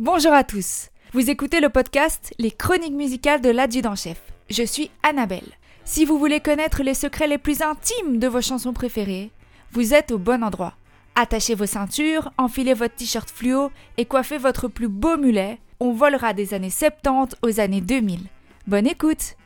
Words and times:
Bonjour 0.00 0.32
à 0.32 0.44
tous. 0.44 0.88
Vous 1.12 1.28
écoutez 1.28 1.60
le 1.60 1.68
podcast 1.68 2.32
Les 2.38 2.50
chroniques 2.50 2.94
musicales 2.94 3.42
de 3.42 3.50
l'adjudant-chef. 3.50 4.18
Je 4.48 4.62
suis 4.62 4.90
Annabelle. 5.02 5.58
Si 5.84 6.06
vous 6.06 6.18
voulez 6.18 6.40
connaître 6.40 6.82
les 6.82 6.94
secrets 6.94 7.26
les 7.26 7.36
plus 7.36 7.60
intimes 7.60 8.18
de 8.18 8.26
vos 8.26 8.40
chansons 8.40 8.72
préférées, 8.72 9.30
vous 9.72 9.92
êtes 9.92 10.10
au 10.10 10.16
bon 10.16 10.42
endroit. 10.42 10.72
Attachez 11.16 11.54
vos 11.54 11.66
ceintures, 11.66 12.32
enfilez 12.38 12.72
votre 12.72 12.94
t-shirt 12.94 13.28
fluo 13.28 13.70
et 13.98 14.06
coiffez 14.06 14.38
votre 14.38 14.68
plus 14.68 14.88
beau 14.88 15.18
mulet. 15.18 15.58
On 15.80 15.92
volera 15.92 16.32
des 16.32 16.54
années 16.54 16.70
70 16.70 17.36
aux 17.42 17.60
années 17.60 17.82
2000. 17.82 18.20
Bonne 18.68 18.86
écoute 18.86 19.36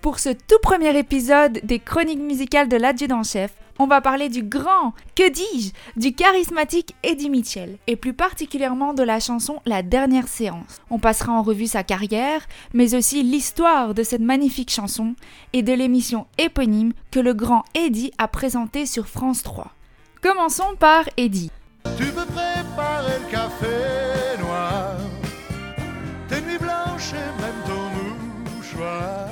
Pour 0.00 0.18
ce 0.18 0.30
tout 0.30 0.58
premier 0.60 0.98
épisode 0.98 1.60
des 1.62 1.78
chroniques 1.78 2.18
musicales 2.18 2.68
de 2.68 2.76
l'adjudant-chef, 2.78 3.52
on 3.78 3.86
va 3.86 4.00
parler 4.00 4.28
du 4.28 4.42
grand, 4.42 4.92
que 5.14 5.28
dis-je, 5.28 5.72
du 6.00 6.14
charismatique 6.14 6.94
Eddie 7.02 7.30
Mitchell, 7.30 7.78
et 7.86 7.96
plus 7.96 8.12
particulièrement 8.12 8.94
de 8.94 9.02
la 9.02 9.20
chanson 9.20 9.60
La 9.66 9.82
dernière 9.82 10.28
séance. 10.28 10.80
On 10.90 10.98
passera 10.98 11.32
en 11.32 11.42
revue 11.42 11.66
sa 11.66 11.82
carrière, 11.82 12.46
mais 12.74 12.94
aussi 12.94 13.22
l'histoire 13.22 13.94
de 13.94 14.02
cette 14.02 14.20
magnifique 14.20 14.70
chanson 14.70 15.14
et 15.52 15.62
de 15.62 15.72
l'émission 15.72 16.26
éponyme 16.38 16.92
que 17.10 17.20
le 17.20 17.34
grand 17.34 17.64
Eddie 17.74 18.12
a 18.18 18.28
présentée 18.28 18.86
sur 18.86 19.06
France 19.06 19.42
3. 19.42 19.72
Commençons 20.22 20.74
par 20.78 21.08
Eddie. 21.16 21.50
Tu 21.96 22.04
peux 22.06 22.26
préparer 22.26 23.18
le 23.24 23.30
café 23.30 24.38
noir, 24.40 24.96
tes 26.28 26.40
nuits 26.42 26.58
blanches 26.58 27.12
et 27.12 27.40
même 27.40 27.54
ton 27.66 28.50
mouchoir. 28.54 29.28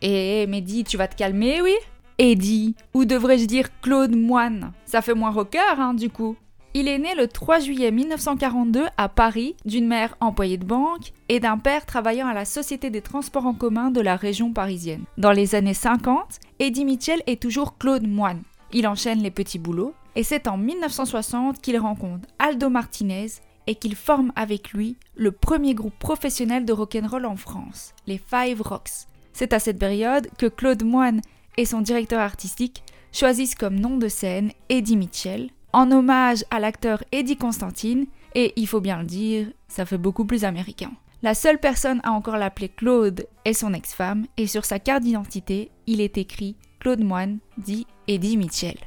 Eh, 0.00 0.46
Mehdi, 0.46 0.84
tu 0.84 0.96
vas 0.96 1.08
te 1.08 1.14
calmer, 1.14 1.60
oui? 1.60 1.74
Eddie, 2.22 2.74
ou 2.92 3.06
devrais-je 3.06 3.46
dire 3.46 3.68
Claude 3.80 4.14
Moine 4.14 4.72
Ça 4.84 5.00
fait 5.00 5.14
moins 5.14 5.30
rocker, 5.30 5.58
hein, 5.78 5.94
du 5.94 6.10
coup. 6.10 6.36
Il 6.74 6.86
est 6.86 6.98
né 6.98 7.14
le 7.14 7.26
3 7.26 7.60
juillet 7.60 7.90
1942 7.90 8.88
à 8.98 9.08
Paris 9.08 9.56
d'une 9.64 9.86
mère 9.86 10.18
employée 10.20 10.58
de 10.58 10.66
banque 10.66 11.14
et 11.30 11.40
d'un 11.40 11.56
père 11.56 11.86
travaillant 11.86 12.28
à 12.28 12.34
la 12.34 12.44
Société 12.44 12.90
des 12.90 13.00
Transports 13.00 13.46
en 13.46 13.54
commun 13.54 13.90
de 13.90 14.02
la 14.02 14.16
région 14.16 14.52
parisienne. 14.52 15.04
Dans 15.16 15.32
les 15.32 15.54
années 15.54 15.72
50, 15.72 16.40
Eddie 16.58 16.84
Mitchell 16.84 17.22
est 17.26 17.40
toujours 17.40 17.78
Claude 17.78 18.06
Moine. 18.06 18.42
Il 18.74 18.86
enchaîne 18.86 19.22
les 19.22 19.30
petits 19.30 19.58
boulots 19.58 19.94
et 20.14 20.22
c'est 20.22 20.46
en 20.46 20.58
1960 20.58 21.62
qu'il 21.62 21.78
rencontre 21.78 22.28
Aldo 22.38 22.68
Martinez 22.68 23.28
et 23.66 23.76
qu'il 23.76 23.96
forme 23.96 24.30
avec 24.36 24.72
lui 24.72 24.98
le 25.16 25.32
premier 25.32 25.72
groupe 25.72 25.98
professionnel 25.98 26.66
de 26.66 26.74
rock'n'roll 26.74 27.24
en 27.24 27.36
France, 27.36 27.94
les 28.06 28.18
Five 28.18 28.60
Rocks. 28.60 29.06
C'est 29.32 29.54
à 29.54 29.58
cette 29.58 29.78
période 29.78 30.28
que 30.36 30.46
Claude 30.46 30.84
Moine 30.84 31.22
et 31.56 31.64
son 31.64 31.80
directeur 31.80 32.20
artistique 32.20 32.82
choisissent 33.12 33.54
comme 33.54 33.78
nom 33.78 33.96
de 33.96 34.08
scène 34.08 34.52
Eddie 34.68 34.96
Mitchell, 34.96 35.50
en 35.72 35.90
hommage 35.90 36.44
à 36.50 36.60
l'acteur 36.60 37.02
Eddie 37.12 37.36
Constantine, 37.36 38.06
et 38.34 38.52
il 38.56 38.66
faut 38.66 38.80
bien 38.80 38.98
le 38.98 39.06
dire, 39.06 39.48
ça 39.68 39.86
fait 39.86 39.98
beaucoup 39.98 40.24
plus 40.24 40.44
américain. 40.44 40.92
La 41.22 41.34
seule 41.34 41.58
personne 41.58 42.00
à 42.02 42.12
encore 42.12 42.38
l'appeler 42.38 42.68
Claude 42.68 43.26
est 43.44 43.52
son 43.52 43.74
ex-femme, 43.74 44.26
et 44.36 44.46
sur 44.46 44.64
sa 44.64 44.78
carte 44.78 45.02
d'identité, 45.02 45.70
il 45.86 46.00
est 46.00 46.16
écrit 46.16 46.56
Claude 46.78 47.04
Moine, 47.04 47.38
dit 47.58 47.86
Eddie 48.08 48.36
Mitchell. 48.36 48.78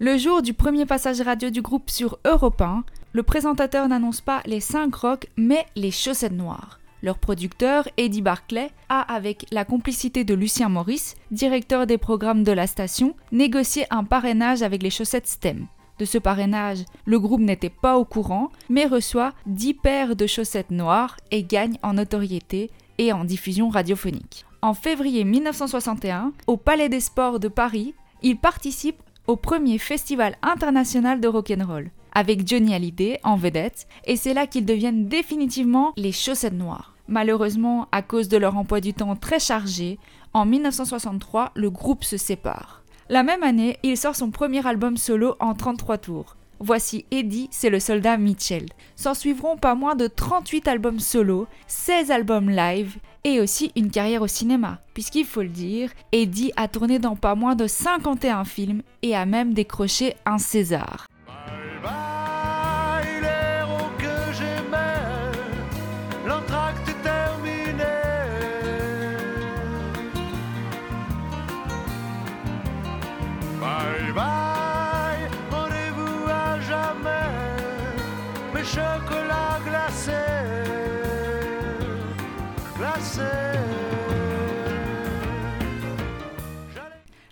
Le 0.00 0.16
jour 0.16 0.42
du 0.42 0.54
premier 0.54 0.86
passage 0.86 1.20
radio 1.20 1.50
du 1.50 1.62
groupe 1.62 1.90
sur 1.90 2.18
Europe 2.24 2.60
1, 2.60 2.84
le 3.12 3.22
présentateur 3.22 3.86
n'annonce 3.86 4.20
pas 4.20 4.42
les 4.46 4.60
5 4.60 4.94
rocs, 4.94 5.28
mais 5.36 5.66
les 5.76 5.90
chaussettes 5.90 6.32
noires. 6.32 6.80
Leur 7.04 7.18
producteur, 7.18 7.86
Eddie 7.98 8.22
Barclay, 8.22 8.70
a, 8.88 9.02
avec 9.02 9.44
la 9.50 9.66
complicité 9.66 10.24
de 10.24 10.32
Lucien 10.32 10.70
Maurice, 10.70 11.16
directeur 11.30 11.86
des 11.86 11.98
programmes 11.98 12.44
de 12.44 12.52
la 12.52 12.66
station, 12.66 13.14
négocié 13.30 13.84
un 13.90 14.04
parrainage 14.04 14.62
avec 14.62 14.82
les 14.82 14.88
chaussettes 14.88 15.26
STEM. 15.26 15.66
De 15.98 16.06
ce 16.06 16.16
parrainage, 16.16 16.78
le 17.04 17.20
groupe 17.20 17.42
n'était 17.42 17.68
pas 17.68 17.98
au 17.98 18.06
courant, 18.06 18.48
mais 18.70 18.86
reçoit 18.86 19.34
10 19.44 19.74
paires 19.74 20.16
de 20.16 20.26
chaussettes 20.26 20.70
noires 20.70 21.18
et 21.30 21.44
gagne 21.44 21.76
en 21.82 21.92
notoriété 21.92 22.70
et 22.96 23.12
en 23.12 23.24
diffusion 23.24 23.68
radiophonique. 23.68 24.46
En 24.62 24.72
février 24.72 25.24
1961, 25.24 26.32
au 26.46 26.56
Palais 26.56 26.88
des 26.88 27.00
Sports 27.00 27.38
de 27.38 27.48
Paris, 27.48 27.92
il 28.22 28.38
participe 28.38 29.02
au 29.26 29.36
premier 29.36 29.76
festival 29.76 30.38
international 30.40 31.20
de 31.20 31.28
rock'n'roll 31.28 31.90
avec 32.14 32.46
Johnny 32.48 32.74
Hallyday 32.74 33.18
en 33.24 33.36
vedette, 33.36 33.88
et 34.06 34.16
c'est 34.16 34.34
là 34.34 34.46
qu'ils 34.46 34.64
deviennent 34.64 35.08
définitivement 35.08 35.92
les 35.96 36.12
chaussettes 36.12 36.54
noires. 36.54 36.93
Malheureusement, 37.08 37.88
à 37.92 38.02
cause 38.02 38.28
de 38.28 38.36
leur 38.36 38.56
emploi 38.56 38.80
du 38.80 38.94
temps 38.94 39.16
très 39.16 39.38
chargé, 39.38 39.98
en 40.32 40.46
1963, 40.46 41.52
le 41.54 41.70
groupe 41.70 42.04
se 42.04 42.16
sépare. 42.16 42.82
La 43.08 43.22
même 43.22 43.42
année, 43.42 43.76
il 43.82 43.96
sort 43.96 44.16
son 44.16 44.30
premier 44.30 44.66
album 44.66 44.96
solo 44.96 45.36
en 45.38 45.54
33 45.54 45.98
tours. 45.98 46.36
Voici 46.60 47.04
Eddie, 47.10 47.48
c'est 47.50 47.68
le 47.68 47.78
soldat 47.80 48.16
Mitchell. 48.16 48.66
S'en 48.96 49.12
suivront 49.12 49.56
pas 49.56 49.74
moins 49.74 49.96
de 49.96 50.06
38 50.06 50.66
albums 50.68 51.00
solo, 51.00 51.46
16 51.66 52.10
albums 52.10 52.48
live 52.48 52.96
et 53.24 53.40
aussi 53.40 53.72
une 53.76 53.90
carrière 53.90 54.22
au 54.22 54.26
cinéma, 54.26 54.80
puisqu'il 54.94 55.26
faut 55.26 55.42
le 55.42 55.48
dire, 55.48 55.90
Eddie 56.12 56.52
a 56.56 56.68
tourné 56.68 56.98
dans 56.98 57.16
pas 57.16 57.34
moins 57.34 57.54
de 57.54 57.66
51 57.66 58.44
films 58.44 58.82
et 59.02 59.14
a 59.14 59.26
même 59.26 59.52
décroché 59.52 60.14
un 60.24 60.38
César. 60.38 61.06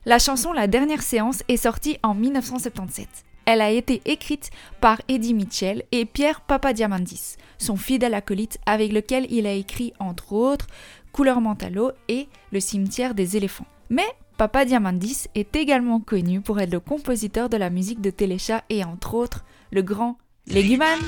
La 0.04 0.18
chanson 0.18 0.52
La 0.52 0.66
dernière 0.66 1.00
séance 1.00 1.42
est 1.48 1.56
sortie 1.56 1.96
en 2.02 2.14
1977. 2.14 3.08
Elle 3.46 3.62
a 3.62 3.70
été 3.70 4.02
écrite 4.04 4.50
par 4.82 5.00
Eddie 5.08 5.32
Mitchell 5.32 5.84
et 5.90 6.04
Pierre 6.04 6.42
Papadiamandis, 6.42 7.36
son 7.56 7.76
fidèle 7.76 8.12
acolyte 8.12 8.58
avec 8.66 8.92
lequel 8.92 9.26
il 9.32 9.46
a 9.46 9.52
écrit 9.52 9.94
entre 9.98 10.34
autres 10.34 10.66
Couleur 11.12 11.40
Mentalo 11.40 11.92
et 12.08 12.28
Le 12.52 12.60
cimetière 12.60 13.14
des 13.14 13.38
éléphants. 13.38 13.66
Mais 13.88 14.06
Papadiamandis 14.36 15.28
est 15.34 15.56
également 15.56 16.00
connu 16.00 16.42
pour 16.42 16.60
être 16.60 16.72
le 16.72 16.80
compositeur 16.80 17.48
de 17.48 17.56
la 17.56 17.70
musique 17.70 18.02
de 18.02 18.10
Téléchat 18.10 18.64
et 18.68 18.84
entre 18.84 19.14
autres 19.14 19.44
le 19.70 19.80
grand 19.80 20.18
Léguman. 20.46 20.98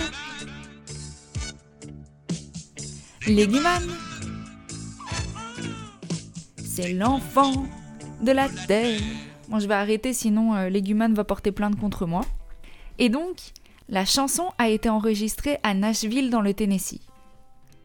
Léguman. 3.26 3.82
C'est 6.56 6.92
l'enfant 6.92 7.66
de 8.22 8.32
la 8.32 8.48
terre. 8.48 9.00
Bon, 9.48 9.58
je 9.58 9.66
vais 9.66 9.74
arrêter, 9.74 10.12
sinon 10.12 10.54
euh, 10.54 10.70
va 11.14 11.24
porter 11.24 11.52
plainte 11.52 11.78
contre 11.78 12.06
moi. 12.06 12.22
Et 12.98 13.08
donc, 13.08 13.36
la 13.88 14.04
chanson 14.04 14.52
a 14.58 14.68
été 14.68 14.88
enregistrée 14.88 15.58
à 15.62 15.74
Nashville 15.74 16.30
dans 16.30 16.40
le 16.40 16.54
Tennessee. 16.54 17.00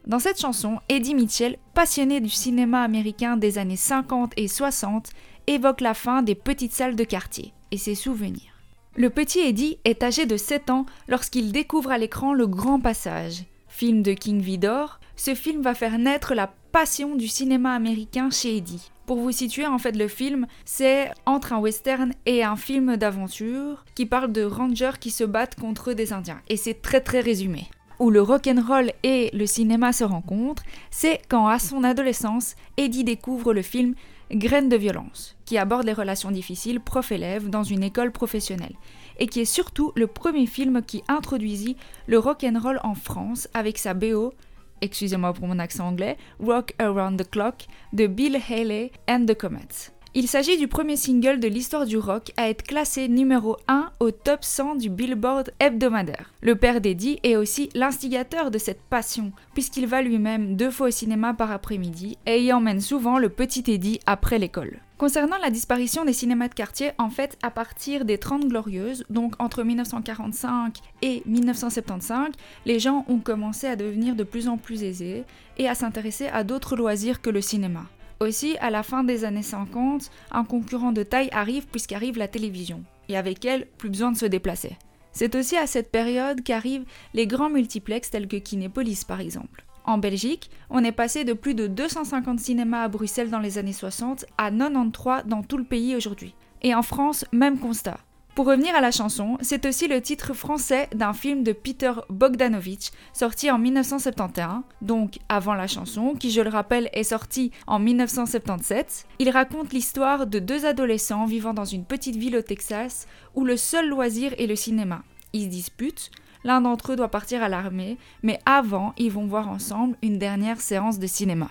Dans 0.06 0.18
cette 0.18 0.40
chanson, 0.40 0.78
Eddie 0.88 1.14
Mitchell, 1.14 1.58
passionné 1.74 2.20
du 2.20 2.30
cinéma 2.30 2.82
américain 2.82 3.36
des 3.36 3.58
années 3.58 3.76
50 3.76 4.32
et 4.36 4.48
60, 4.48 5.10
évoque 5.46 5.82
la 5.82 5.94
fin 5.94 6.22
des 6.22 6.34
petites 6.34 6.72
salles 6.72 6.96
de 6.96 7.04
quartier 7.04 7.52
et 7.70 7.76
ses 7.76 7.94
souvenirs. 7.94 8.59
Le 8.96 9.08
petit 9.08 9.38
Eddie 9.38 9.78
est 9.84 10.02
âgé 10.02 10.26
de 10.26 10.36
7 10.36 10.68
ans 10.68 10.84
lorsqu'il 11.06 11.52
découvre 11.52 11.92
à 11.92 11.98
l'écran 11.98 12.34
Le 12.34 12.48
Grand 12.48 12.80
Passage. 12.80 13.44
Film 13.68 14.02
de 14.02 14.12
King 14.14 14.40
Vidor, 14.40 14.98
ce 15.14 15.36
film 15.36 15.62
va 15.62 15.74
faire 15.74 15.96
naître 15.96 16.34
la 16.34 16.52
passion 16.72 17.14
du 17.14 17.28
cinéma 17.28 17.72
américain 17.72 18.30
chez 18.30 18.56
Eddie. 18.56 18.90
Pour 19.06 19.18
vous 19.18 19.30
situer, 19.30 19.64
en 19.64 19.78
fait, 19.78 19.96
le 19.96 20.08
film, 20.08 20.48
c'est 20.64 21.12
entre 21.24 21.52
un 21.52 21.60
western 21.60 22.12
et 22.26 22.42
un 22.42 22.56
film 22.56 22.96
d'aventure 22.96 23.84
qui 23.94 24.06
parle 24.06 24.32
de 24.32 24.42
rangers 24.42 24.98
qui 24.98 25.12
se 25.12 25.22
battent 25.24 25.58
contre 25.58 25.92
des 25.92 26.12
Indiens. 26.12 26.40
Et 26.48 26.56
c'est 26.56 26.82
très 26.82 27.00
très 27.00 27.20
résumé. 27.20 27.68
Où 28.00 28.10
le 28.10 28.22
rock'n'roll 28.22 28.92
et 29.02 29.30
le 29.34 29.46
cinéma 29.46 29.92
se 29.92 30.04
rencontrent, 30.04 30.64
c'est 30.90 31.20
quand, 31.28 31.46
à 31.46 31.58
son 31.58 31.84
adolescence, 31.84 32.56
Eddie 32.78 33.04
découvre 33.04 33.52
le 33.52 33.60
film 33.60 33.94
Graines 34.32 34.68
de 34.70 34.76
violence, 34.76 35.36
qui 35.44 35.58
aborde 35.58 35.84
les 35.84 35.92
relations 35.92 36.30
difficiles 36.30 36.80
prof-élève 36.80 37.50
dans 37.50 37.62
une 37.62 37.82
école 37.82 38.10
professionnelle, 38.10 38.74
et 39.18 39.26
qui 39.26 39.40
est 39.40 39.44
surtout 39.44 39.92
le 39.96 40.06
premier 40.06 40.46
film 40.46 40.82
qui 40.82 41.04
introduisit 41.08 41.76
le 42.06 42.18
rock'n'roll 42.18 42.80
en 42.82 42.94
France 42.94 43.48
avec 43.54 43.76
sa 43.76 43.92
BO 43.92 44.32
excusez-moi 44.80 45.32
pour 45.32 45.46
mon 45.46 45.58
accent 45.58 45.86
anglais, 45.86 46.16
Rock 46.38 46.74
Around 46.78 47.22
the 47.22 47.30
Clock 47.30 47.66
de 47.92 48.06
Bill 48.06 48.36
Haley 48.48 48.92
and 49.08 49.26
the 49.26 49.34
Comets. 49.34 49.92
Il 50.12 50.26
s'agit 50.26 50.58
du 50.58 50.66
premier 50.66 50.96
single 50.96 51.38
de 51.38 51.46
l'histoire 51.46 51.86
du 51.86 51.96
rock 51.96 52.32
à 52.36 52.50
être 52.50 52.64
classé 52.64 53.06
numéro 53.06 53.56
1 53.68 53.92
au 54.00 54.10
top 54.10 54.42
100 54.42 54.74
du 54.74 54.90
Billboard 54.90 55.52
hebdomadaire. 55.60 56.34
Le 56.40 56.56
père 56.56 56.80
d'Eddie 56.80 57.20
est 57.22 57.36
aussi 57.36 57.68
l'instigateur 57.74 58.50
de 58.50 58.58
cette 58.58 58.82
passion, 58.82 59.30
puisqu'il 59.54 59.86
va 59.86 60.02
lui-même 60.02 60.56
deux 60.56 60.72
fois 60.72 60.88
au 60.88 60.90
cinéma 60.90 61.32
par 61.32 61.52
après-midi 61.52 62.18
et 62.26 62.42
y 62.42 62.52
emmène 62.52 62.80
souvent 62.80 63.18
le 63.18 63.28
petit 63.28 63.62
Eddie 63.68 64.00
après 64.04 64.40
l'école. 64.40 64.80
Concernant 64.98 65.38
la 65.38 65.50
disparition 65.50 66.04
des 66.04 66.12
cinémas 66.12 66.48
de 66.48 66.54
quartier, 66.54 66.90
en 66.98 67.08
fait, 67.08 67.38
à 67.44 67.52
partir 67.52 68.04
des 68.04 68.18
30 68.18 68.48
Glorieuses, 68.48 69.04
donc 69.10 69.34
entre 69.38 69.62
1945 69.62 70.76
et 71.02 71.22
1975, 71.24 72.32
les 72.66 72.80
gens 72.80 73.04
ont 73.06 73.20
commencé 73.20 73.68
à 73.68 73.76
devenir 73.76 74.16
de 74.16 74.24
plus 74.24 74.48
en 74.48 74.56
plus 74.56 74.82
aisés 74.82 75.22
et 75.56 75.68
à 75.68 75.76
s'intéresser 75.76 76.26
à 76.26 76.42
d'autres 76.42 76.74
loisirs 76.74 77.22
que 77.22 77.30
le 77.30 77.40
cinéma. 77.40 77.86
Aussi, 78.22 78.58
à 78.60 78.68
la 78.68 78.82
fin 78.82 79.02
des 79.02 79.24
années 79.24 79.42
50, 79.42 80.10
un 80.30 80.44
concurrent 80.44 80.92
de 80.92 81.02
taille 81.02 81.30
arrive 81.32 81.66
puisqu'arrive 81.66 82.18
la 82.18 82.28
télévision, 82.28 82.84
et 83.08 83.16
avec 83.16 83.46
elle, 83.46 83.66
plus 83.78 83.88
besoin 83.88 84.12
de 84.12 84.16
se 84.18 84.26
déplacer. 84.26 84.76
C'est 85.10 85.34
aussi 85.34 85.56
à 85.56 85.66
cette 85.66 85.90
période 85.90 86.42
qu'arrivent 86.42 86.84
les 87.14 87.26
grands 87.26 87.48
multiplexes 87.48 88.10
tels 88.10 88.28
que 88.28 88.36
Kinépolis 88.36 89.04
par 89.04 89.20
exemple. 89.20 89.64
En 89.86 89.96
Belgique, 89.96 90.50
on 90.68 90.84
est 90.84 90.92
passé 90.92 91.24
de 91.24 91.32
plus 91.32 91.54
de 91.54 91.66
250 91.66 92.38
cinémas 92.40 92.82
à 92.82 92.88
Bruxelles 92.88 93.30
dans 93.30 93.38
les 93.38 93.56
années 93.56 93.72
60 93.72 94.26
à 94.36 94.50
93 94.50 95.24
dans 95.24 95.42
tout 95.42 95.56
le 95.56 95.64
pays 95.64 95.96
aujourd'hui. 95.96 96.34
Et 96.60 96.74
en 96.74 96.82
France, 96.82 97.24
même 97.32 97.58
constat. 97.58 97.96
Pour 98.34 98.46
revenir 98.46 98.74
à 98.76 98.80
la 98.80 98.92
chanson, 98.92 99.36
c'est 99.40 99.66
aussi 99.66 99.88
le 99.88 100.00
titre 100.00 100.34
français 100.34 100.88
d'un 100.94 101.12
film 101.12 101.42
de 101.42 101.52
Peter 101.52 101.92
Bogdanovich 102.08 102.92
sorti 103.12 103.50
en 103.50 103.58
1971, 103.58 104.62
donc 104.82 105.18
avant 105.28 105.54
la 105.54 105.66
chanson, 105.66 106.14
qui 106.14 106.30
je 106.30 106.40
le 106.40 106.48
rappelle 106.48 106.88
est 106.92 107.02
sorti 107.02 107.50
en 107.66 107.80
1977. 107.80 109.06
Il 109.18 109.30
raconte 109.30 109.72
l'histoire 109.72 110.28
de 110.28 110.38
deux 110.38 110.64
adolescents 110.64 111.26
vivant 111.26 111.54
dans 111.54 111.64
une 111.64 111.84
petite 111.84 112.16
ville 112.16 112.36
au 112.36 112.42
Texas 112.42 113.08
où 113.34 113.44
le 113.44 113.56
seul 113.56 113.88
loisir 113.88 114.32
est 114.38 114.46
le 114.46 114.56
cinéma. 114.56 115.02
Ils 115.32 115.44
se 115.44 115.48
disputent, 115.48 116.10
l'un 116.44 116.60
d'entre 116.60 116.92
eux 116.92 116.96
doit 116.96 117.10
partir 117.10 117.42
à 117.42 117.48
l'armée, 117.48 117.98
mais 118.22 118.38
avant, 118.46 118.94
ils 118.96 119.10
vont 119.10 119.26
voir 119.26 119.48
ensemble 119.48 119.96
une 120.02 120.18
dernière 120.18 120.60
séance 120.60 121.00
de 121.00 121.06
cinéma. 121.08 121.50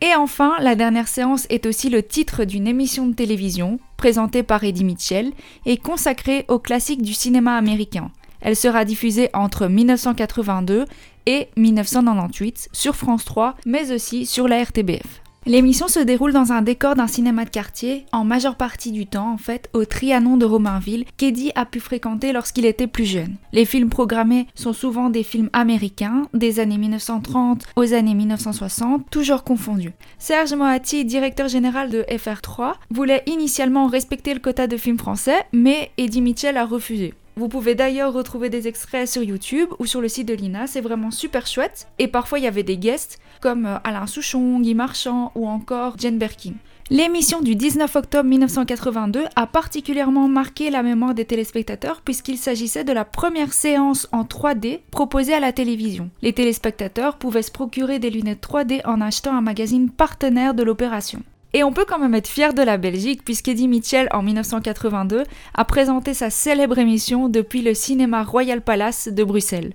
Et 0.00 0.14
enfin, 0.14 0.54
la 0.60 0.76
dernière 0.76 1.08
séance 1.08 1.46
est 1.50 1.66
aussi 1.66 1.90
le 1.90 2.02
titre 2.02 2.44
d'une 2.44 2.68
émission 2.68 3.06
de 3.06 3.14
télévision, 3.14 3.80
présentée 3.96 4.44
par 4.44 4.62
Eddie 4.62 4.84
Mitchell, 4.84 5.32
et 5.66 5.76
consacrée 5.76 6.44
aux 6.48 6.60
classiques 6.60 7.02
du 7.02 7.14
cinéma 7.14 7.56
américain. 7.56 8.10
Elle 8.40 8.54
sera 8.54 8.84
diffusée 8.84 9.28
entre 9.32 9.66
1982 9.66 10.84
et 11.26 11.48
1998 11.56 12.68
sur 12.72 12.94
France 12.94 13.24
3, 13.24 13.56
mais 13.66 13.90
aussi 13.92 14.24
sur 14.24 14.46
la 14.46 14.62
RTBF. 14.62 15.20
L'émission 15.46 15.88
se 15.88 16.00
déroule 16.00 16.32
dans 16.32 16.52
un 16.52 16.62
décor 16.62 16.94
d'un 16.94 17.06
cinéma 17.06 17.44
de 17.44 17.50
quartier, 17.50 18.04
en 18.12 18.24
majeure 18.24 18.56
partie 18.56 18.92
du 18.92 19.06
temps 19.06 19.32
en 19.32 19.38
fait, 19.38 19.70
au 19.72 19.84
Trianon 19.84 20.36
de 20.36 20.44
Romainville, 20.44 21.06
qu'Eddie 21.16 21.52
a 21.54 21.64
pu 21.64 21.80
fréquenter 21.80 22.32
lorsqu'il 22.32 22.66
était 22.66 22.86
plus 22.86 23.06
jeune. 23.06 23.36
Les 23.52 23.64
films 23.64 23.88
programmés 23.88 24.46
sont 24.54 24.72
souvent 24.72 25.08
des 25.08 25.22
films 25.22 25.48
américains, 25.52 26.28
des 26.34 26.60
années 26.60 26.76
1930 26.76 27.64
aux 27.76 27.94
années 27.94 28.14
1960, 28.14 29.08
toujours 29.10 29.44
confondus. 29.44 29.92
Serge 30.18 30.52
Moati, 30.52 31.04
directeur 31.04 31.48
général 31.48 31.88
de 31.88 32.02
FR3, 32.02 32.74
voulait 32.90 33.22
initialement 33.26 33.86
respecter 33.86 34.34
le 34.34 34.40
quota 34.40 34.66
de 34.66 34.76
films 34.76 34.98
français, 34.98 35.46
mais 35.52 35.92
Eddie 35.96 36.20
Mitchell 36.20 36.56
a 36.56 36.66
refusé. 36.66 37.14
Vous 37.38 37.46
pouvez 37.46 37.76
d'ailleurs 37.76 38.12
retrouver 38.12 38.50
des 38.50 38.66
extraits 38.66 39.08
sur 39.08 39.22
YouTube 39.22 39.68
ou 39.78 39.86
sur 39.86 40.00
le 40.00 40.08
site 40.08 40.26
de 40.26 40.34
l'INA, 40.34 40.66
c'est 40.66 40.80
vraiment 40.80 41.12
super 41.12 41.46
chouette. 41.46 41.86
Et 42.00 42.08
parfois 42.08 42.40
il 42.40 42.44
y 42.44 42.48
avait 42.48 42.64
des 42.64 42.78
guests 42.78 43.20
comme 43.40 43.64
euh, 43.64 43.78
Alain 43.84 44.08
Souchon, 44.08 44.58
Guy 44.58 44.74
Marchand 44.74 45.30
ou 45.36 45.46
encore 45.46 45.94
Jane 45.98 46.18
Birkin. 46.18 46.54
L'émission 46.90 47.40
du 47.40 47.54
19 47.54 47.94
octobre 47.94 48.28
1982 48.28 49.26
a 49.36 49.46
particulièrement 49.46 50.26
marqué 50.26 50.68
la 50.68 50.82
mémoire 50.82 51.14
des 51.14 51.26
téléspectateurs 51.26 52.00
puisqu'il 52.00 52.38
s'agissait 52.38 52.82
de 52.82 52.92
la 52.92 53.04
première 53.04 53.52
séance 53.52 54.08
en 54.10 54.24
3D 54.24 54.80
proposée 54.90 55.34
à 55.34 55.38
la 55.38 55.52
télévision. 55.52 56.10
Les 56.22 56.32
téléspectateurs 56.32 57.18
pouvaient 57.18 57.42
se 57.42 57.52
procurer 57.52 58.00
des 58.00 58.10
lunettes 58.10 58.44
3D 58.44 58.80
en 58.84 59.00
achetant 59.00 59.36
un 59.36 59.42
magazine 59.42 59.90
partenaire 59.90 60.54
de 60.54 60.64
l'opération. 60.64 61.22
Et 61.58 61.64
on 61.64 61.72
peut 61.72 61.84
quand 61.84 61.98
même 61.98 62.14
être 62.14 62.28
fier 62.28 62.54
de 62.54 62.62
la 62.62 62.76
Belgique 62.76 63.24
puisqu'Eddie 63.24 63.66
Mitchell 63.66 64.06
en 64.12 64.22
1982 64.22 65.24
a 65.54 65.64
présenté 65.64 66.14
sa 66.14 66.30
célèbre 66.30 66.78
émission 66.78 67.28
depuis 67.28 67.62
le 67.62 67.74
cinéma 67.74 68.22
Royal 68.22 68.60
Palace 68.60 69.08
de 69.08 69.24
Bruxelles. 69.24 69.72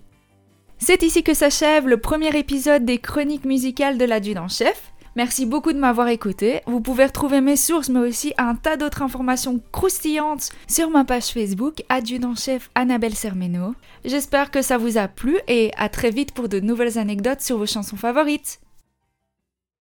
C'est 0.78 1.04
ici 1.04 1.24
que 1.24 1.34
s'achève 1.34 1.90
le 1.90 1.98
premier 1.98 2.38
épisode 2.38 2.86
des 2.86 3.00
chroniques 3.00 3.44
musicales 3.44 3.98
de 3.98 4.06
l'adjudant-chef. 4.06 4.94
Merci 5.18 5.46
beaucoup 5.46 5.74
de 5.74 5.78
m'avoir 5.78 6.08
écouté. 6.08 6.62
Vous 6.68 6.80
pouvez 6.80 7.04
retrouver 7.04 7.42
mes 7.42 7.58
sources 7.58 7.90
mais 7.90 8.00
aussi 8.00 8.34
un 8.38 8.56
tas 8.56 8.78
d'autres 8.78 9.02
informations 9.02 9.60
croustillantes 9.74 10.52
sur 10.70 10.90
ma 10.90 11.04
page 11.04 11.32
Facebook 11.34 11.84
adjudant-chef 11.90 12.70
Annabelle 12.76 13.14
Sermeno. 13.14 13.76
J'espère 14.06 14.52
que 14.52 14.62
ça 14.62 14.78
vous 14.78 14.98
a 14.98 15.10
plu 15.10 15.38
et 15.50 15.72
à 15.76 15.90
très 15.90 16.12
vite 16.12 16.32
pour 16.32 16.48
de 16.48 16.62
nouvelles 16.62 16.98
anecdotes 16.98 17.42
sur 17.42 17.58
vos 17.58 17.66
chansons 17.66 17.98
favorites. 17.98 18.62